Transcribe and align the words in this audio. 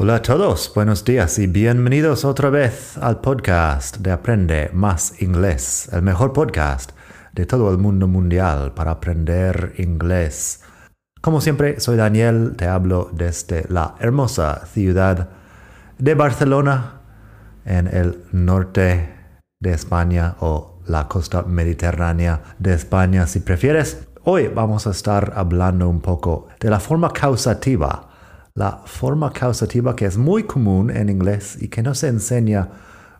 Hola 0.00 0.14
a 0.14 0.22
todos, 0.22 0.70
buenos 0.76 1.04
días 1.04 1.40
y 1.40 1.48
bienvenidos 1.48 2.24
otra 2.24 2.50
vez 2.50 2.96
al 2.98 3.20
podcast 3.20 3.96
de 3.96 4.12
Aprende 4.12 4.70
Más 4.72 5.20
Inglés, 5.20 5.90
el 5.92 6.02
mejor 6.02 6.32
podcast 6.32 6.92
de 7.32 7.46
todo 7.46 7.68
el 7.72 7.78
mundo 7.78 8.06
mundial 8.06 8.74
para 8.74 8.92
aprender 8.92 9.74
inglés. 9.78 10.62
Como 11.20 11.40
siempre, 11.40 11.80
soy 11.80 11.96
Daniel, 11.96 12.54
te 12.56 12.68
hablo 12.68 13.10
desde 13.12 13.66
la 13.70 13.96
hermosa 13.98 14.66
ciudad 14.66 15.30
de 15.98 16.14
Barcelona, 16.14 17.00
en 17.64 17.88
el 17.88 18.22
norte 18.30 19.16
de 19.58 19.72
España 19.72 20.36
o 20.38 20.78
la 20.86 21.08
costa 21.08 21.42
mediterránea 21.42 22.54
de 22.60 22.72
España 22.72 23.26
si 23.26 23.40
prefieres. 23.40 24.06
Hoy 24.22 24.46
vamos 24.46 24.86
a 24.86 24.90
estar 24.90 25.32
hablando 25.34 25.88
un 25.88 26.00
poco 26.00 26.46
de 26.60 26.70
la 26.70 26.78
forma 26.78 27.12
causativa 27.12 28.07
la 28.58 28.82
forma 28.84 29.32
causativa 29.32 29.94
que 29.94 30.04
es 30.04 30.18
muy 30.18 30.42
común 30.42 30.90
en 30.90 31.08
inglés 31.08 31.56
y 31.62 31.68
que 31.68 31.80
no 31.80 31.94
se 31.94 32.08
enseña 32.08 32.68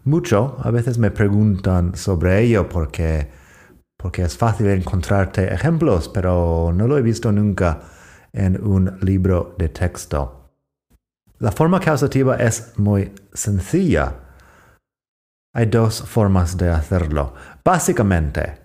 mucho. 0.03 0.56
A 0.60 0.72
veces 0.72 0.99
me 0.99 1.12
preguntan 1.12 1.94
sobre 1.94 2.41
ello 2.43 2.69
porque, 2.69 3.31
porque 3.97 4.22
es 4.22 4.37
fácil 4.37 4.66
encontrarte 4.66 5.54
ejemplos, 5.54 6.09
pero 6.09 6.72
no 6.75 6.88
lo 6.88 6.99
he 6.99 7.03
visto 7.03 7.31
nunca 7.31 7.82
en 8.32 8.60
un 8.60 8.99
libro 9.00 9.54
de 9.59 9.69
texto. 9.69 10.50
La 11.38 11.53
forma 11.53 11.78
causativa 11.78 12.34
es 12.34 12.72
muy 12.76 13.12
sencilla. 13.32 14.16
Hay 15.55 15.66
dos 15.66 16.03
formas 16.03 16.56
de 16.56 16.69
hacerlo. 16.69 17.34
Básicamente, 17.65 18.59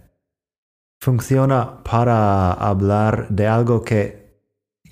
funciona 0.99 1.83
para 1.83 2.51
hablar 2.53 3.27
de 3.29 3.47
algo 3.47 3.83
que 3.83 4.22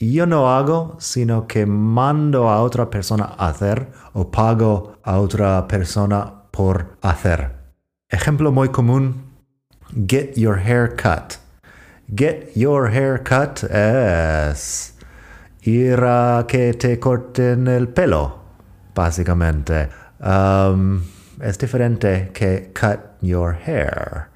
yo 0.09 0.25
no 0.25 0.49
hago, 0.49 0.95
sino 0.99 1.47
que 1.47 1.65
mando 1.65 2.49
a 2.49 2.61
otra 2.61 2.89
persona 2.89 3.25
hacer 3.37 3.91
o 4.13 4.31
pago 4.31 4.97
a 5.03 5.19
otra 5.19 5.67
persona 5.67 6.45
por 6.51 6.97
hacer. 7.01 7.51
Ejemplo 8.09 8.51
muy 8.51 8.69
común, 8.69 9.31
get 10.07 10.35
your 10.35 10.57
hair 10.57 10.95
cut. 10.95 11.35
Get 12.13 12.53
your 12.55 12.89
hair 12.89 13.23
cut 13.23 13.63
es 13.71 14.95
ir 15.61 16.03
a 16.03 16.45
que 16.47 16.73
te 16.73 16.99
corten 16.99 17.67
el 17.67 17.87
pelo, 17.87 18.39
básicamente. 18.95 19.89
Um, 20.19 21.03
es 21.39 21.57
diferente 21.57 22.31
que 22.33 22.71
cut 22.73 22.99
your 23.21 23.53
hair. 23.53 24.29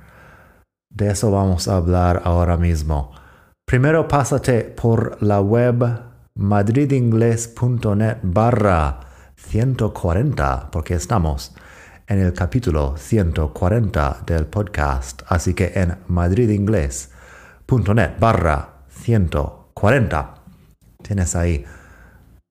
De 0.89 1.09
eso 1.09 1.31
vamos 1.31 1.67
a 1.67 1.77
hablar 1.77 2.21
ahora 2.23 2.55
mismo. 2.55 3.11
Primero 3.65 4.07
pásate 4.07 4.63
por 4.63 5.17
la 5.23 5.41
web 5.41 5.83
madridingles.net 6.35 8.17
barra 8.21 8.99
140 9.37 10.69
porque 10.71 10.93
estamos 10.93 11.55
en 12.05 12.19
el 12.19 12.31
capítulo 12.33 12.95
140 12.95 14.21
del 14.27 14.45
podcast. 14.45 15.23
Así 15.27 15.55
que 15.55 15.71
en 15.73 15.97
madridingles.net 16.07 18.11
barra 18.19 18.69
140 18.89 20.35
tienes 21.01 21.35
ahí 21.35 21.65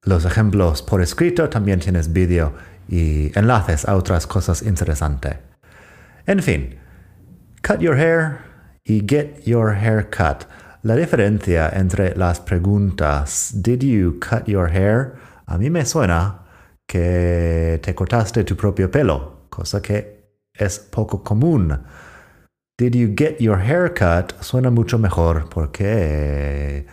los 0.03 0.25
ejemplos 0.25 0.83
por 0.83 1.01
escrito, 1.01 1.49
también 1.49 1.79
tienes 1.79 2.13
vídeo 2.13 2.55
y 2.89 3.31
enlaces 3.39 3.87
a 3.87 3.95
otras 3.95 4.27
cosas 4.27 4.63
interesantes. 4.63 5.37
En 6.27 6.43
fin, 6.43 6.77
cut 7.65 7.79
your 7.79 7.97
hair 7.97 8.39
y 8.83 9.05
get 9.07 9.45
your 9.45 9.77
hair 9.77 10.11
cut. 10.11 10.49
La 10.85 10.97
diferencia 10.97 11.71
entre 11.71 12.15
las 12.15 12.41
preguntas 12.41 13.53
Did 13.55 13.81
you 13.81 14.21
cut 14.21 14.45
your 14.47 14.69
hair? 14.69 15.15
A 15.47 15.57
mí 15.57 15.71
me 15.71 15.87
suena 15.87 16.43
que 16.87 17.81
te 17.83 17.95
cortaste 17.95 18.45
tu 18.45 18.55
propio 18.55 18.91
pelo, 18.91 19.47
cosa 19.49 19.81
que 19.81 20.29
es 20.53 20.79
poco 20.79 21.25
común. 21.25 21.87
Did 22.77 22.97
you 22.97 23.15
get 23.17 23.39
your 23.39 23.61
hair 23.61 23.95
cut? 23.95 24.39
Suena 24.43 24.69
mucho 24.69 24.99
mejor 24.99 25.49
porque 25.49 26.85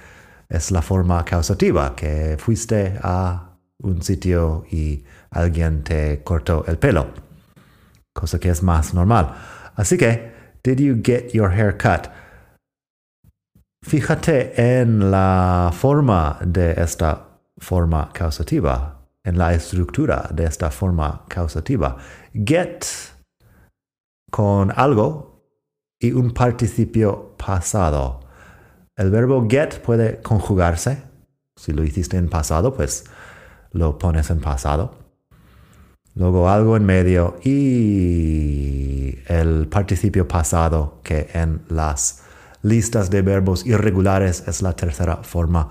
es 0.48 0.72
la 0.72 0.82
forma 0.82 1.26
causativa, 1.26 1.94
que 1.94 2.38
fuiste 2.40 2.98
a 3.04 3.58
un 3.80 4.02
sitio 4.02 4.64
y 4.72 5.04
alguien 5.32 5.84
te 5.84 6.24
cortó 6.24 6.64
el 6.66 6.78
pelo, 6.78 7.08
cosa 8.14 8.40
que 8.40 8.52
es 8.52 8.64
más 8.64 8.94
normal. 8.94 9.34
Así 9.76 9.98
que, 9.98 10.32
did 10.64 10.80
you 10.80 11.02
get 11.04 11.34
your 11.34 11.52
hair 11.52 11.78
cut? 11.78 12.21
Fíjate 13.84 14.80
en 14.80 15.12
la 15.12 15.72
forma 15.74 16.38
de 16.46 16.74
esta 16.74 17.40
forma 17.58 18.12
causativa, 18.14 19.08
en 19.24 19.38
la 19.38 19.54
estructura 19.54 20.30
de 20.34 20.46
esta 20.46 20.70
forma 20.70 21.26
causativa. 21.28 21.98
Get 22.34 22.86
con 24.30 24.72
algo 24.76 25.48
y 26.00 26.12
un 26.12 26.32
participio 26.32 27.36
pasado. 27.38 28.22
El 28.96 29.10
verbo 29.10 29.48
get 29.50 29.82
puede 29.82 30.22
conjugarse. 30.22 31.04
Si 31.56 31.74
lo 31.74 31.84
hiciste 31.84 32.18
en 32.18 32.30
pasado, 32.30 32.74
pues 32.74 33.06
lo 33.72 33.98
pones 33.98 34.30
en 34.30 34.40
pasado. 34.40 34.96
Luego 36.14 36.50
algo 36.50 36.78
en 36.78 36.86
medio 36.86 37.40
y 37.44 39.18
el 39.28 39.68
participio 39.68 40.28
pasado 40.28 41.00
que 41.04 41.30
en 41.34 41.64
las 41.70 42.24
listas 42.62 43.10
de 43.10 43.22
verbos 43.22 43.66
irregulares 43.66 44.48
es 44.48 44.62
la 44.62 44.74
tercera 44.74 45.18
forma. 45.18 45.70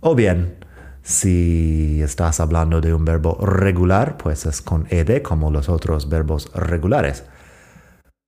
O 0.00 0.14
bien, 0.14 0.64
si 1.02 2.00
estás 2.02 2.40
hablando 2.40 2.80
de 2.80 2.94
un 2.94 3.04
verbo 3.04 3.38
regular, 3.44 4.16
pues 4.16 4.46
es 4.46 4.60
con 4.62 4.86
ed 4.90 5.22
como 5.22 5.50
los 5.50 5.68
otros 5.68 6.08
verbos 6.08 6.50
regulares. 6.54 7.24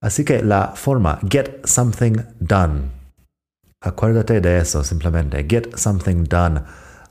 Así 0.02 0.25
que 0.25 0.43
la 0.43 0.72
forma 0.75 1.20
get 1.31 1.64
something 1.64 2.14
done. 2.40 2.90
Acuérdate 3.81 4.40
de 4.40 4.58
eso 4.58 4.82
simplemente. 4.84 5.46
Get 5.48 5.76
something 5.76 6.25
done. 6.25 6.62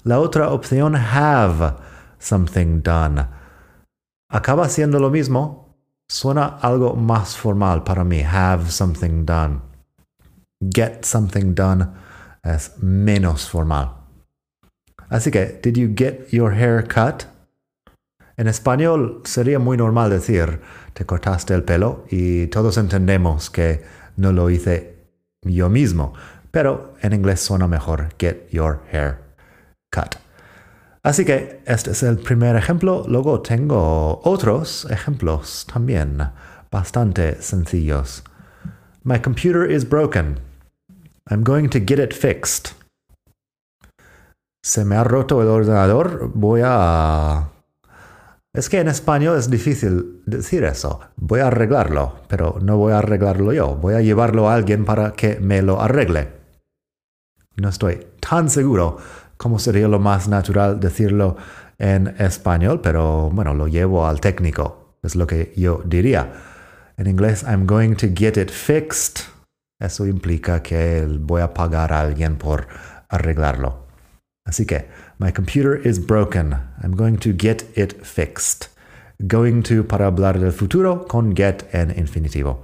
La 0.04 0.20
otra 0.20 0.50
opción 0.50 0.96
have 0.96 1.76
something 2.20 2.82
done. 2.82 3.28
Acaba 4.30 4.68
siendo 4.70 5.00
lo 5.00 5.10
mismo. 5.10 5.78
Suena 6.10 6.58
algo 6.62 6.96
más 6.96 7.38
formal 7.38 7.84
para 7.84 8.04
mí. 8.04 8.24
Have 8.24 8.70
something 8.72 9.26
done. 9.26 9.71
Get 10.62 11.04
something 11.06 11.54
done 11.56 11.90
es 12.44 12.78
menos 12.82 13.50
formal. 13.50 13.96
Así 15.10 15.32
que, 15.32 15.60
did 15.62 15.76
you 15.76 15.94
get 15.96 16.30
your 16.32 16.54
hair 16.54 16.84
cut? 16.88 17.26
En 18.38 18.48
español 18.48 19.22
sería 19.26 19.60
muy 19.60 19.78
normal 19.78 20.10
decir, 20.10 20.62
te 20.94 21.06
cortaste 21.06 21.54
el 21.54 21.64
pelo 21.64 22.06
y 22.10 22.48
todos 22.48 22.78
entendemos 22.78 23.50
que 23.50 23.84
no 24.16 24.32
lo 24.32 24.50
hice 24.50 24.96
yo 25.42 25.70
mismo, 25.70 26.14
pero 26.52 26.96
en 27.02 27.14
inglés 27.14 27.42
suena 27.42 27.68
mejor, 27.68 28.10
get 28.18 28.50
your 28.52 28.82
hair 28.92 29.20
cut. 29.92 30.16
Así 31.04 31.26
que 31.26 31.62
este 31.66 31.92
es 31.92 32.04
el 32.04 32.18
primer 32.18 32.56
ejemplo, 32.56 33.04
luego 33.08 33.42
tengo 33.42 34.22
otros 34.24 34.88
ejemplos 34.90 35.66
también, 35.72 36.20
bastante 36.72 37.42
sencillos. 37.42 38.24
My 39.04 39.20
computer 39.20 39.70
is 39.70 39.88
broken. 39.88 40.51
I'm 41.32 41.44
going 41.44 41.70
to 41.70 41.80
get 41.80 41.98
it 41.98 42.14
fixed. 42.14 42.74
Se 44.64 44.86
me 44.86 44.96
ha 44.96 45.04
roto 45.04 45.42
el 45.42 45.48
ordenador, 45.48 46.32
voy 46.34 46.62
a 46.64 47.52
es 48.54 48.68
que 48.68 48.82
en 48.82 48.90
español 48.90 49.38
es 49.38 49.50
difícil 49.50 50.24
decir 50.26 50.66
eso. 50.66 51.00
Voy 51.16 51.40
a 51.40 51.48
arreglarlo, 51.48 52.20
pero 52.28 52.58
no 52.62 52.76
voy 52.76 52.92
a 52.92 52.98
arreglarlo 52.98 53.54
yo. 53.54 53.78
Voy 53.78 53.94
a 53.94 54.02
llevarlo 54.02 54.50
a 54.50 54.56
alguien 54.56 54.84
para 54.84 55.14
que 55.14 55.40
me 55.40 55.62
lo 55.62 55.82
arregle. 55.82 56.34
No 57.56 57.70
estoy 57.70 58.08
tan 58.20 58.50
seguro 58.50 58.98
como 59.38 59.58
sería 59.58 59.88
lo 59.88 60.00
más 60.00 60.28
natural 60.28 60.82
decirlo 60.82 61.38
en 61.78 62.08
español, 62.20 62.82
pero 62.82 63.30
bueno, 63.32 63.54
lo 63.54 63.68
llevo 63.68 64.06
al 64.06 64.20
técnico. 64.20 64.96
Es 65.02 65.16
lo 65.16 65.26
que 65.26 65.54
yo 65.56 65.82
diría. 65.86 66.34
En 66.98 67.08
inglés, 67.08 67.44
I'm 67.44 67.66
going 67.66 67.96
to 67.96 68.08
get 68.14 68.38
it 68.38 68.52
fixed. 68.52 69.22
Eso 69.82 70.06
implica 70.06 70.62
que 70.62 71.08
voy 71.20 71.42
a 71.42 71.54
pagar 71.54 71.92
a 71.92 72.02
alguien 72.02 72.38
por 72.38 72.68
arreglarlo. 73.10 73.88
Así 74.46 74.66
que, 74.66 74.88
my 75.20 75.32
computer 75.32 75.76
is 75.76 76.00
broken. 76.00 76.56
I'm 76.84 76.96
going 76.96 77.18
to 77.18 77.34
get 77.34 77.66
it 77.76 78.06
fixed. 78.06 78.70
Going 79.26 79.64
to 79.64 79.84
para 79.84 80.06
hablar 80.06 80.40
del 80.40 80.52
futuro 80.52 81.06
con 81.08 81.34
get 81.34 81.68
en 81.74 81.90
infinitivo. 81.92 82.64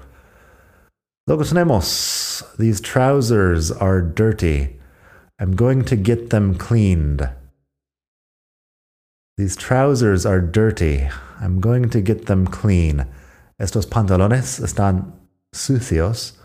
Luego 1.27 1.43
tenemos, 1.43 2.43
these 2.57 2.79
trousers 2.79 3.71
are 3.71 4.01
dirty. 4.01 4.77
I'm 5.39 5.55
going 5.55 5.83
to 5.85 5.95
get 5.95 6.29
them 6.29 6.55
cleaned. 6.55 7.29
These 9.37 9.55
trousers 9.55 10.25
are 10.25 10.39
dirty. 10.39 11.09
I'm 11.39 11.59
going 11.59 11.89
to 11.89 12.01
get 12.01 12.27
them 12.27 12.47
clean. 12.47 13.05
Estos 13.59 13.85
pantalones 13.85 14.59
están 14.59 15.13
sucios. 15.53 16.36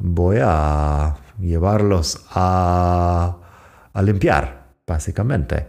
Voy 0.00 0.38
a 0.40 1.16
llevarlos 1.40 2.24
a, 2.30 3.36
limpiar 4.02 4.66
básicamente. 4.86 5.66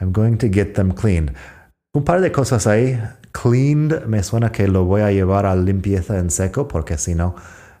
I'm 0.00 0.12
going 0.12 0.36
to 0.38 0.48
get 0.48 0.74
them 0.74 0.92
cleaned. 0.92 1.34
Un 1.92 2.04
par 2.04 2.20
de 2.20 2.30
cosas 2.30 2.66
ahí. 2.66 3.00
Cleaned 3.32 4.06
me 4.06 4.22
suena 4.22 4.50
que 4.50 4.68
lo 4.68 4.84
voy 4.84 5.02
a 5.02 5.10
llevar 5.10 5.44
a 5.44 5.54
limpieza 5.54 6.18
en 6.18 6.30
seco 6.30 6.66
porque 6.66 6.96
si 6.96 7.14
no 7.14 7.34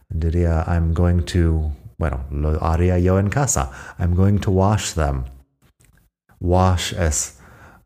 diría 0.08 0.64
I'm 0.66 0.92
going 0.92 1.22
to, 1.22 1.72
bueno, 1.96 2.24
lo 2.30 2.62
haría 2.62 2.98
yo 2.98 3.18
en 3.18 3.28
casa. 3.28 3.70
I'm 3.98 4.14
going 4.14 4.38
to 4.40 4.50
wash 4.50 4.94
them. 4.94 5.24
Wash 6.40 6.92
es 6.94 7.38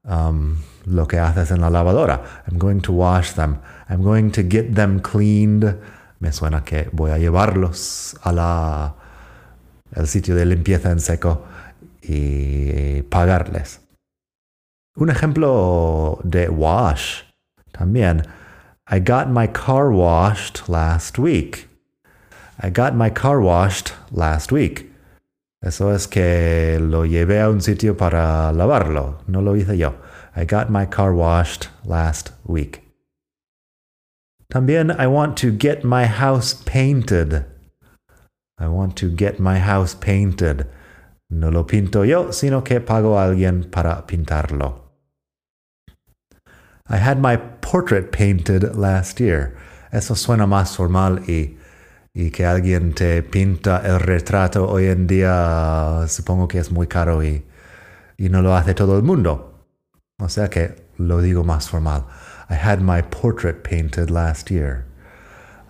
um, 0.05 0.57
lo 0.87 1.07
que 1.07 1.19
haces 1.19 1.51
en 1.51 1.61
la 1.61 1.71
lavadora. 1.71 2.23
I'm 2.47 2.59
going 2.59 2.81
to 2.81 2.93
wash 2.93 3.35
them. 3.35 3.59
I'm 3.89 4.03
going 4.03 4.31
to 4.33 4.43
get 4.43 4.75
them 4.75 5.01
cleaned. 5.01 5.77
Me 6.23 6.31
suena 6.31 6.63
que 6.63 6.89
voy 6.93 7.11
a 7.11 7.19
llevarlos 7.19 8.17
a 8.23 8.31
la 8.31 8.95
el 9.93 10.07
sitio 10.07 10.37
de 10.37 10.47
limpieza 10.47 10.93
en 10.93 11.01
seco 11.01 11.43
y 12.01 13.03
pagarles. 13.03 13.81
Un 14.95 15.11
ejemplo 15.11 16.21
de 16.23 16.49
wash 16.49 17.25
también. 17.73 18.23
I 18.89 19.01
got 19.01 19.27
my 19.31 19.49
car 19.49 19.91
washed 19.91 20.69
last 20.69 21.19
week. 21.19 21.69
I 22.63 22.71
got 22.71 22.95
my 22.95 23.11
car 23.11 23.41
washed 23.41 23.93
last 24.13 24.53
week. 24.53 24.93
Eso 25.61 25.93
es 25.93 26.07
que 26.07 26.79
lo 26.81 27.05
llevé 27.05 27.41
a 27.41 27.51
un 27.51 27.61
sitio 27.61 27.97
para 27.97 28.53
lavarlo. 28.53 29.25
No 29.27 29.43
lo 29.43 29.57
hice 29.57 29.77
yo. 29.77 29.97
I 30.37 30.45
got 30.45 30.71
my 30.71 30.87
car 30.87 31.13
washed 31.13 31.69
last 31.85 32.31
week. 32.45 32.82
También 34.53 34.91
I 34.99 35.07
want 35.07 35.39
to 35.39 35.51
get 35.51 35.83
my 35.83 36.05
house 36.05 36.53
painted. 36.53 37.47
I 38.59 38.67
want 38.67 38.97
to 38.97 39.09
get 39.09 39.41
my 39.41 39.59
house 39.59 39.95
painted. 39.95 40.67
No 41.31 41.51
lo 41.51 41.65
pinto 41.65 42.05
yo, 42.05 42.33
sino 42.33 42.63
que 42.63 42.83
pago 42.83 43.19
a 43.19 43.25
alguien 43.25 43.65
para 43.71 44.07
pintarlo. 44.07 44.93
I 46.87 46.99
had 46.99 47.19
my 47.19 47.39
portrait 47.63 48.13
painted 48.13 48.77
last 48.77 49.19
year. 49.19 49.57
Eso 49.91 50.15
suena 50.15 50.47
más 50.47 50.77
formal 50.77 51.23
y, 51.27 51.57
y 52.13 52.31
que 52.31 52.45
alguien 52.45 52.93
te 52.93 53.23
pinta 53.23 53.81
el 53.83 54.01
retrato 54.01 54.69
hoy 54.69 54.85
en 54.89 55.07
día 55.07 56.05
supongo 56.09 56.47
que 56.47 56.59
es 56.59 56.71
muy 56.71 56.89
caro 56.89 57.25
y, 57.25 57.43
y 58.19 58.29
no 58.29 58.43
lo 58.43 58.55
hace 58.55 58.75
todo 58.75 58.99
el 58.99 59.03
mundo. 59.03 59.65
O 60.19 60.29
sea 60.29 60.51
que 60.51 60.85
lo 60.99 61.23
digo 61.23 61.43
más 61.43 61.71
formal. 61.71 62.05
I 62.53 62.57
had 62.57 62.83
my 62.83 63.01
portrait 63.01 63.65
painted 63.65 64.11
last 64.11 64.51
year. 64.51 64.85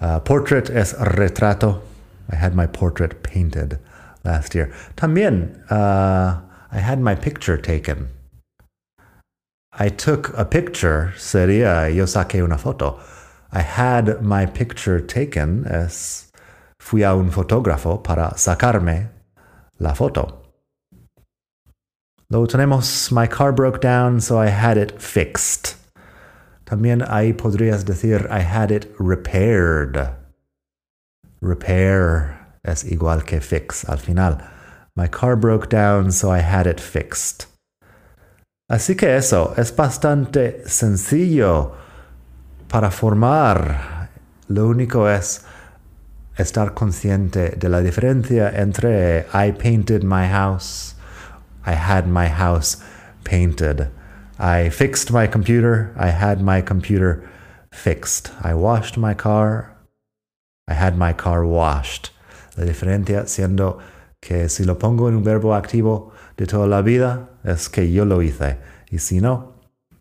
Uh, 0.01 0.19
portrait 0.19 0.69
es 0.69 0.95
retrato. 0.95 1.81
I 2.29 2.35
had 2.35 2.57
my 2.57 2.67
portrait 2.67 3.23
painted 3.23 3.79
last 4.25 4.53
year. 4.57 4.75
También, 4.97 5.63
uh, 5.71 6.41
I 6.73 6.79
had 6.79 6.99
my 6.99 7.15
picture 7.15 7.57
taken. 7.57 8.09
I 9.73 9.91
took 9.91 10.37
a 10.37 10.45
picture, 10.45 11.15
sería 11.17 11.95
yo 11.95 12.07
saqué 12.07 12.43
una 12.43 12.59
foto. 12.59 12.99
I 13.53 13.61
had 13.63 14.21
my 14.21 14.45
picture 14.47 14.99
taken 14.99 15.65
es 15.67 16.33
fui 16.81 17.05
a 17.05 17.15
un 17.15 17.31
fotógrafo 17.31 18.03
para 18.03 18.33
sacarme 18.35 19.11
la 19.79 19.95
foto. 19.95 20.43
Luego 22.29 22.47
tenemos 22.47 23.13
my 23.13 23.29
car 23.29 23.53
broke 23.53 23.81
down, 23.81 24.21
so 24.21 24.37
I 24.39 24.49
had 24.49 24.77
it 24.77 25.01
fixed. 25.01 25.77
También 26.73 27.05
ahí 27.07 27.35
podrías 27.35 27.85
decir 27.85 28.27
I 28.31 28.41
had 28.41 28.71
it 28.71 28.87
repaired. 28.99 30.09
Repair 31.43 32.35
es 32.63 32.85
igual 32.85 33.25
que 33.25 33.43
fix 33.43 33.87
al 33.87 33.99
final. 33.99 34.39
My 34.97 35.07
car 35.07 35.37
broke 35.37 35.69
down, 35.69 36.11
so 36.11 36.35
I 36.35 36.41
had 36.41 36.67
it 36.67 36.81
fixed. 36.81 37.47
Así 38.71 38.97
que 38.97 39.19
eso 39.19 39.53
es 39.59 39.77
bastante 39.77 40.63
sencillo 40.67 41.73
para 42.69 42.91
formar. 42.91 44.09
Lo 44.49 44.67
único 44.67 45.11
es 45.11 45.45
estar 46.39 46.73
consciente 46.73 47.51
de 47.51 47.69
la 47.69 47.83
diferencia 47.83 48.49
entre 48.49 49.27
I 49.35 49.53
painted 49.53 50.05
my 50.05 50.27
house, 50.27 50.95
I 51.67 51.75
had 51.75 52.07
my 52.07 52.31
house 52.31 52.79
painted. 53.25 53.91
I 54.39 54.71
fixed 54.71 55.11
my 55.11 55.27
computer, 55.27 55.93
I 55.97 56.09
had 56.09 56.43
my 56.43 56.63
computer 56.63 57.29
fixed. 57.71 58.31
I 58.43 58.55
washed 58.55 58.97
my 58.97 59.15
car, 59.15 59.77
I 60.67 60.75
had 60.75 60.97
my 60.97 61.13
car 61.13 61.45
washed. 61.45 62.11
La 62.57 62.65
diferencia 62.65 63.27
siendo 63.27 63.79
que 64.21 64.49
si 64.49 64.65
lo 64.65 64.79
pongo 64.79 65.09
en 65.09 65.17
un 65.17 65.25
verbo 65.25 65.55
activo 65.55 66.13
de 66.37 66.47
toda 66.47 66.67
la 66.67 66.83
vida 66.83 67.29
es 67.45 67.69
que 67.69 67.91
yo 67.91 68.05
lo 68.05 68.23
hice 68.23 68.59
y 68.91 68.99
si 68.99 69.21
no 69.21 69.55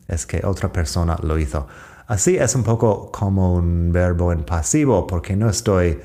es 0.08 0.26
que 0.26 0.42
otra 0.46 0.72
persona 0.72 1.18
lo 1.24 1.40
hizo. 1.40 1.68
Así 2.08 2.38
es 2.38 2.56
un 2.56 2.64
poco 2.64 3.12
como 3.12 3.56
un 3.56 3.92
verbo 3.92 4.34
en 4.34 4.44
pasivo 4.44 5.08
porque 5.08 5.36
no 5.36 5.50
estoy 5.50 6.00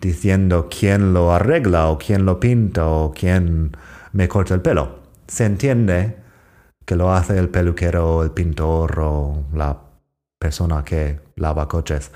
diciendo 0.00 0.68
quién 0.68 1.14
lo 1.14 1.32
arregla 1.32 1.88
o 1.88 1.98
quién 1.98 2.26
lo 2.26 2.40
pinta 2.40 2.86
o 2.86 3.12
quién 3.12 3.76
me 4.12 4.28
corta 4.28 4.54
el 4.54 4.60
pelo. 4.60 4.98
Se 5.28 5.44
entiende 5.44 6.21
que 6.84 6.96
lo 6.96 7.12
hace 7.12 7.38
el 7.38 7.48
peluquero 7.48 8.22
el 8.22 8.30
pintor 8.30 8.98
o 9.00 9.44
la 9.54 9.76
persona 10.38 10.84
que 10.84 11.20
lava 11.36 11.68
coches. 11.68 12.10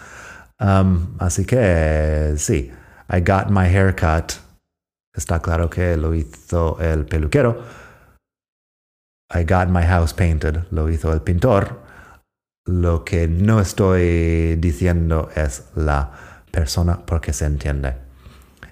Um, 0.59 1.17
así 1.19 1.45
que 1.45 2.35
sí. 2.37 2.73
I 3.09 3.21
got 3.21 3.51
my 3.51 3.67
haircut. 3.67 4.33
Está 5.15 5.41
claro 5.41 5.71
que 5.71 5.97
lo 5.97 6.13
hizo 6.15 6.79
el 6.81 7.05
peluquero. 7.07 7.63
I 9.33 9.45
got 9.45 9.69
my 9.69 9.83
house 9.83 10.13
painted. 10.13 10.65
Lo 10.71 10.89
hizo 10.89 11.13
el 11.13 11.21
pintor. 11.21 11.81
Lo 12.67 13.05
que 13.05 13.29
no 13.29 13.61
estoy 13.61 14.57
diciendo 14.57 15.31
es 15.35 15.65
la 15.77 16.11
persona 16.51 16.99
porque 17.07 17.33
se 17.33 17.47
entiende. 17.47 17.95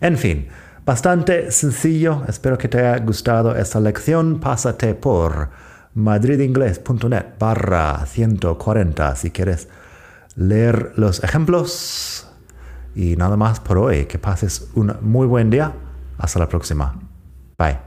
En 0.01 0.19
fin, 0.19 0.49
bastante 0.85 1.53
sencillo. 1.53 2.25
Espero 2.29 2.59
que 2.59 2.69
te 2.69 2.79
haya 2.79 2.99
gustado 3.05 3.55
esta 3.55 3.79
lección. 3.79 4.41
Pásate 4.41 4.95
por 4.95 5.51
madridingles.net 5.95 7.39
barra 7.39 8.05
140 8.07 9.17
si 9.17 9.31
quieres 9.31 9.69
leer 10.37 10.93
los 10.97 11.25
ejemplos. 11.25 12.29
Y 12.95 13.17
nada 13.17 13.37
más 13.37 13.61
por 13.61 13.79
hoy. 13.79 14.07
Que 14.07 14.19
pases 14.19 14.71
un 14.75 14.97
muy 15.01 15.27
buen 15.27 15.51
día. 15.51 15.73
Hasta 16.19 16.39
la 16.39 16.49
próxima. 16.49 16.95
Bye. 17.59 17.79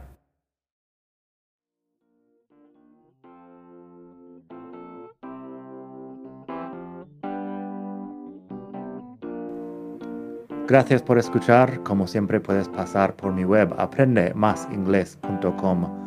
Gracias 10.68 11.02
por 11.02 11.18
escuchar. 11.18 11.82
Como 11.84 12.08
siempre 12.08 12.42
puedes 12.42 12.68
pasar 12.68 13.16
por 13.16 13.32
mi 13.32 13.46
web 13.46 13.74
aprendemasingles.com. 13.78 16.07